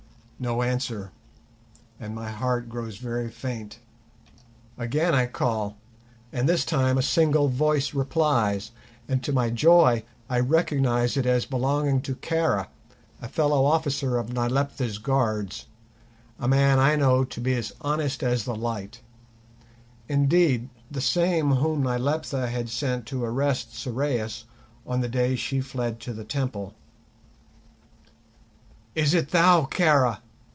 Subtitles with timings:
[0.43, 1.11] _"No answer,
[1.99, 3.77] and my heart grows very faint.
[4.75, 5.77] Again I call,
[6.33, 8.71] and this time a single voice replies,
[9.07, 10.01] and to my joy
[10.31, 12.69] I recognize it as belonging to Kara,
[13.21, 15.67] a fellow officer of Nyleptha's guards,
[16.39, 22.49] a man I know to be as honest as the light—indeed, the same whom Nyleptha
[22.49, 24.45] had sent to arrest Sorais
[24.87, 26.73] on the day she fled to the temple.
[28.95, 30.23] "Is it thou, Kara?"